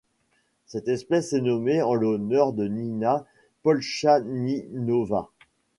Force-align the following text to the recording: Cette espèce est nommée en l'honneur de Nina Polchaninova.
Cette 0.65 0.87
espèce 0.87 1.31
est 1.31 1.41
nommée 1.41 1.79
en 1.83 1.93
l'honneur 1.93 2.53
de 2.53 2.67
Nina 2.67 3.23
Polchaninova. 3.61 5.29